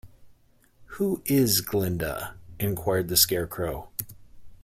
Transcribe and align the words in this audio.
Who 0.97 1.21
is 1.25 1.61
Glinda? 1.61 2.33
enquired 2.59 3.07
the 3.07 3.15
Scarecrow. 3.15 3.91